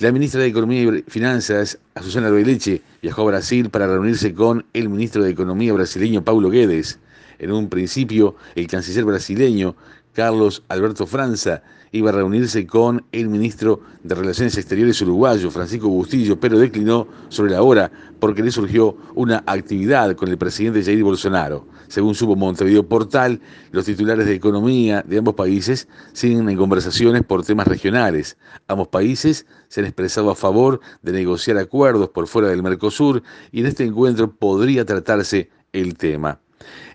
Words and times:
La 0.00 0.10
ministra 0.10 0.40
de 0.40 0.48
Economía 0.48 0.82
y 0.82 1.04
Finanzas, 1.06 1.78
Azucena 1.94 2.28
Leche, 2.28 2.82
viajó 3.00 3.22
a 3.22 3.26
Brasil 3.26 3.70
para 3.70 3.86
reunirse 3.86 4.34
con 4.34 4.66
el 4.72 4.88
ministro 4.88 5.22
de 5.22 5.30
Economía 5.30 5.72
brasileño 5.72 6.24
Paulo 6.24 6.50
Guedes. 6.50 6.98
En 7.38 7.52
un 7.52 7.68
principio, 7.68 8.34
el 8.56 8.66
canciller 8.66 9.04
brasileño 9.04 9.76
Carlos 10.14 10.62
Alberto 10.68 11.06
Franza 11.06 11.62
iba 11.90 12.10
a 12.10 12.12
reunirse 12.12 12.66
con 12.66 13.04
el 13.12 13.28
ministro 13.28 13.80
de 14.02 14.14
Relaciones 14.14 14.56
Exteriores 14.56 15.00
uruguayo, 15.02 15.50
Francisco 15.50 15.88
Bustillo, 15.88 16.38
pero 16.40 16.58
declinó 16.58 17.06
sobre 17.28 17.52
la 17.52 17.62
hora 17.62 17.90
porque 18.18 18.42
le 18.42 18.50
surgió 18.50 18.96
una 19.14 19.44
actividad 19.46 20.14
con 20.16 20.28
el 20.28 20.38
presidente 20.38 20.82
Jair 20.82 21.04
Bolsonaro. 21.04 21.66
Según 21.88 22.14
supo 22.14 22.34
Montevideo 22.34 22.88
Portal, 22.88 23.40
los 23.70 23.84
titulares 23.84 24.26
de 24.26 24.34
economía 24.34 25.04
de 25.06 25.18
ambos 25.18 25.34
países 25.34 25.88
siguen 26.12 26.48
en 26.48 26.56
conversaciones 26.56 27.22
por 27.22 27.44
temas 27.44 27.68
regionales. 27.68 28.36
Ambos 28.66 28.88
países 28.88 29.46
se 29.68 29.80
han 29.80 29.86
expresado 29.86 30.30
a 30.30 30.34
favor 30.34 30.80
de 31.02 31.12
negociar 31.12 31.58
acuerdos 31.58 32.08
por 32.08 32.26
fuera 32.26 32.48
del 32.48 32.62
Mercosur 32.62 33.22
y 33.52 33.60
en 33.60 33.66
este 33.66 33.84
encuentro 33.84 34.34
podría 34.34 34.84
tratarse 34.84 35.50
el 35.72 35.96
tema. 35.96 36.40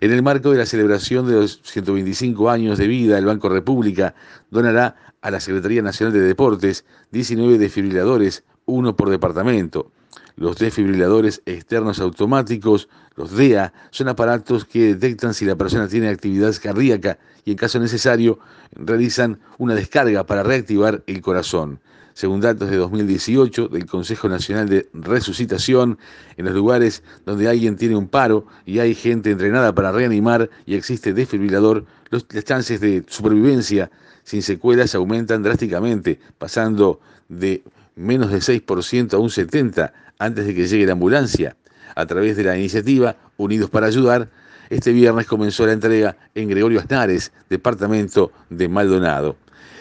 En 0.00 0.12
el 0.12 0.22
marco 0.22 0.50
de 0.50 0.58
la 0.58 0.66
celebración 0.66 1.26
de 1.26 1.34
los 1.34 1.60
125 1.62 2.50
años 2.50 2.78
de 2.78 2.86
vida, 2.86 3.18
el 3.18 3.26
Banco 3.26 3.48
República 3.48 4.14
donará 4.50 4.96
a 5.20 5.30
la 5.30 5.40
Secretaría 5.40 5.82
Nacional 5.82 6.12
de 6.14 6.20
Deportes 6.20 6.84
19 7.10 7.58
desfibriladores, 7.58 8.44
uno 8.64 8.96
por 8.96 9.10
departamento. 9.10 9.92
Los 10.36 10.56
desfibriladores 10.56 11.42
externos 11.46 12.00
automáticos, 12.00 12.88
los 13.14 13.36
DEA, 13.36 13.72
son 13.90 14.08
aparatos 14.08 14.64
que 14.64 14.94
detectan 14.94 15.34
si 15.34 15.44
la 15.44 15.56
persona 15.56 15.88
tiene 15.88 16.08
actividad 16.08 16.54
cardíaca 16.62 17.18
y 17.44 17.52
en 17.52 17.56
caso 17.56 17.78
necesario 17.78 18.38
realizan 18.72 19.40
una 19.58 19.74
descarga 19.74 20.24
para 20.24 20.42
reactivar 20.42 21.02
el 21.06 21.20
corazón. 21.20 21.80
Según 22.14 22.40
datos 22.40 22.70
de 22.70 22.76
2018 22.76 23.68
del 23.68 23.86
Consejo 23.86 24.28
Nacional 24.28 24.68
de 24.68 24.88
Resucitación, 24.92 25.98
en 26.36 26.44
los 26.44 26.54
lugares 26.54 27.02
donde 27.24 27.48
alguien 27.48 27.76
tiene 27.76 27.96
un 27.96 28.08
paro 28.08 28.46
y 28.66 28.80
hay 28.80 28.94
gente 28.94 29.30
entrenada 29.30 29.74
para 29.74 29.92
reanimar 29.92 30.50
y 30.66 30.74
existe 30.74 31.12
desfibrilador, 31.12 31.86
las 32.10 32.44
chances 32.44 32.80
de 32.80 33.04
supervivencia 33.08 33.90
sin 34.24 34.42
secuelas 34.42 34.94
aumentan 34.94 35.42
drásticamente, 35.42 36.20
pasando 36.38 37.00
de 37.28 37.62
menos 38.00 38.30
de 38.30 38.38
6% 38.38 39.14
a 39.14 39.18
un 39.18 39.28
70% 39.28 39.92
antes 40.18 40.46
de 40.46 40.54
que 40.54 40.66
llegue 40.66 40.86
la 40.86 40.92
ambulancia. 40.92 41.56
A 41.94 42.06
través 42.06 42.36
de 42.36 42.44
la 42.44 42.56
iniciativa 42.56 43.16
Unidos 43.36 43.70
para 43.70 43.86
Ayudar, 43.86 44.28
este 44.68 44.92
viernes 44.92 45.26
comenzó 45.26 45.66
la 45.66 45.72
entrega 45.72 46.16
en 46.34 46.48
Gregorio 46.48 46.78
Aznares, 46.78 47.32
departamento 47.48 48.30
de 48.50 48.68
Maldonado. 48.68 49.36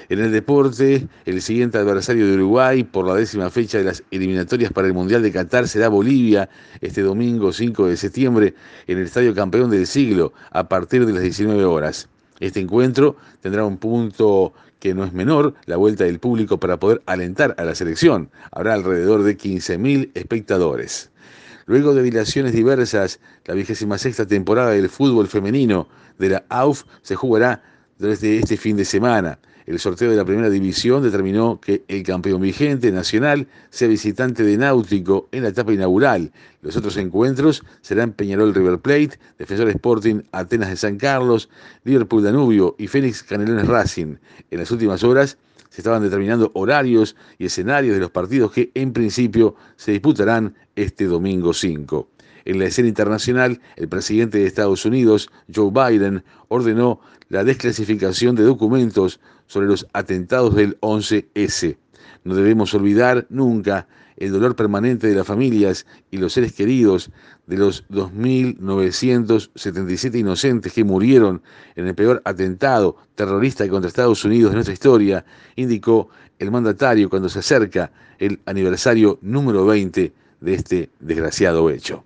En 0.09 0.18
el 0.18 0.31
deporte, 0.31 1.08
el 1.25 1.41
siguiente 1.44 1.78
adversario 1.78 2.25
de 2.25 2.34
Uruguay 2.34 2.84
por 2.84 3.06
la 3.06 3.13
décima 3.13 3.52
fecha 3.52 3.78
de 3.78 3.84
las 3.84 4.03
eliminatorias 4.09 4.72
para 4.74 4.88
el 4.88 4.94
Mundial 4.94 5.22
de 5.22 5.31
Qatar 5.31 5.68
será 5.68 5.88
Bolivia 5.88 6.50
este 6.81 7.03
domingo 7.03 7.53
5 7.53 7.85
de 7.85 7.96
septiembre 7.96 8.56
en 8.88 8.97
el 8.97 9.03
Estadio 9.03 9.35
Campeón 9.35 9.69
del 9.69 9.85
Siglo 9.85 10.34
a 10.50 10.68
partir 10.68 11.06
de 11.06 11.13
las 11.13 11.22
19 11.22 11.63
horas. 11.63 12.09
Este 12.40 12.60
encuentro 12.60 13.18
tendrá 13.42 13.66
un 13.66 13.78
punto 13.78 14.54
que 14.80 14.94
no 14.94 15.04
es 15.04 15.14
menor, 15.14 15.56
la 15.66 15.78
vuelta 15.78 16.06
del 16.06 16.20
público 16.20 16.60
para 16.60 16.80
poder 16.80 17.02
alentar 17.06 17.54
a 17.58 17.64
la 17.64 17.76
selección. 17.76 18.32
Habrá 18.52 18.74
alrededor 18.74 19.24
de 19.24 19.38
15.000 19.38 20.12
espectadores. 20.14 21.12
Luego 21.66 21.94
de 21.94 22.02
dilaciones 22.02 22.54
diversas, 22.54 23.20
la 23.46 23.54
vigésima 23.54 23.98
sexta 23.98 24.26
temporada 24.26 24.72
del 24.72 24.90
fútbol 24.90 25.28
femenino 25.28 25.88
de 26.18 26.30
la 26.30 26.46
AUF 26.50 26.84
se 27.02 27.16
jugará 27.16 27.62
desde 28.00 28.40
este 28.40 28.58
fin 28.58 28.78
de 28.78 28.86
semana. 28.86 29.38
El 29.66 29.78
sorteo 29.78 30.10
de 30.10 30.18
la 30.18 30.26
primera 30.26 30.50
división 30.50 31.04
determinó 31.04 31.60
que 31.62 31.84
el 31.88 32.02
campeón 32.02 32.42
vigente 32.42 32.92
nacional 32.92 33.48
sea 33.70 33.88
visitante 33.88 34.42
de 34.42 34.58
Náutico 34.58 35.30
en 35.32 35.44
la 35.44 35.50
etapa 35.50 35.72
inaugural. 35.72 36.32
Los 36.64 36.76
otros 36.76 36.98
encuentros 36.98 37.64
serán 37.82 38.14
Peñarol 38.14 38.56
River 38.56 38.80
Plate, 38.80 39.20
Defensor 39.38 39.70
Sporting 39.70 40.22
Atenas 40.32 40.70
de 40.70 40.76
San 40.76 40.98
Carlos, 40.98 41.50
Liverpool 41.84 42.24
Danubio 42.24 42.76
y 42.80 42.88
Fénix 42.88 43.22
Canelones 43.22 43.68
Racing. 43.68 44.16
En 44.50 44.59
las 44.59 44.72
últimas 44.72 45.04
horas 45.04 45.38
se 45.70 45.82
estaban 45.82 46.02
determinando 46.02 46.50
horarios 46.56 47.16
y 47.38 47.46
escenarios 47.46 47.94
de 47.94 48.02
los 48.02 48.09
partidos 48.09 48.52
que 48.52 48.72
en 48.74 48.92
principio 48.92 49.56
se 49.76 49.92
disputarán 49.92 50.56
este 50.76 51.06
domingo 51.06 51.54
5. 51.54 52.08
En 52.46 52.60
la 52.60 52.66
escena 52.66 52.88
internacional, 52.88 53.60
el 53.76 53.88
presidente 53.88 54.38
de 54.38 54.48
Estados 54.48 54.86
Unidos, 54.86 55.30
Joe 55.54 55.72
Biden, 55.72 56.24
ordenó 56.48 57.02
la 57.30 57.44
desclasificación 57.44 58.36
de 58.36 58.44
documentos 58.44 59.20
sobre 59.48 59.68
los 59.68 59.88
atentados 59.94 60.56
del 60.56 60.80
11S. 60.82 61.78
No 62.24 62.36
debemos 62.36 62.74
olvidar 62.74 63.28
nunca 63.30 63.88
el 64.18 64.32
dolor 64.32 64.56
permanente 64.56 65.08
de 65.08 65.16
las 65.16 65.26
familias 65.26 65.88
y 66.12 66.18
los 66.18 66.34
seres 66.34 66.54
queridos 66.54 67.10
de 67.48 67.58
los 67.58 67.88
2.977 67.90 70.20
inocentes 70.20 70.74
que 70.74 70.84
murieron 70.84 71.42
en 71.76 71.88
el 71.88 71.96
peor 71.96 72.22
atentado 72.26 72.98
terrorista 73.16 73.68
contra 73.70 73.88
Estados 73.88 74.24
Unidos 74.26 74.52
de 74.52 74.56
nuestra 74.56 74.74
historia, 74.74 75.24
indicó 75.56 76.10
el 76.38 76.52
mandatario 76.52 77.10
cuando 77.10 77.30
se 77.30 77.40
acerca 77.40 77.92
el 78.20 78.40
aniversario 78.46 79.18
número 79.22 79.66
20 79.66 80.14
de 80.42 80.54
este 80.54 80.90
desgraciado 81.00 81.70
hecho. 81.70 82.04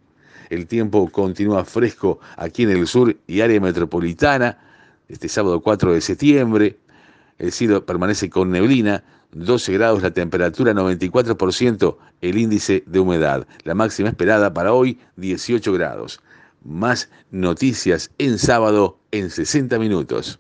El 0.50 0.68
tiempo 0.68 1.10
continúa 1.10 1.66
fresco 1.66 2.20
aquí 2.38 2.64
en 2.64 2.72
el 2.72 2.88
sur 2.88 3.16
y 3.28 3.42
área 3.42 3.60
metropolitana, 3.60 4.58
este 5.08 5.28
sábado 5.28 5.62
4 5.62 5.94
de 5.94 6.02
septiembre, 6.02 6.78
el 7.40 7.52
cielo 7.52 7.86
permanece 7.86 8.30
con 8.30 8.52
neblina, 8.52 9.04
12 9.32 9.74
grados 9.74 10.02
la 10.02 10.12
temperatura, 10.12 10.74
94% 10.74 11.98
el 12.22 12.38
índice 12.38 12.84
de 12.86 13.00
humedad. 13.00 13.48
La 13.64 13.74
máxima 13.74 14.10
esperada 14.10 14.54
para 14.54 14.74
hoy, 14.74 15.00
18 15.18 15.74
grados. 15.74 16.22
Más 16.64 17.10
noticias 17.32 18.12
en 18.18 18.38
sábado 18.38 19.00
en 19.12 19.30
60 19.30 19.78
minutos. 19.80 20.40